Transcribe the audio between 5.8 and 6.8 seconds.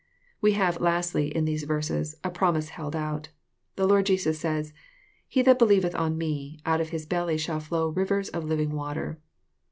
on me,